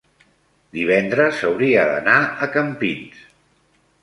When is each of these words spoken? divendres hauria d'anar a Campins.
divendres 0.77 1.43
hauria 1.49 1.83
d'anar 1.93 2.17
a 2.25 2.49
Campins. 2.57 3.23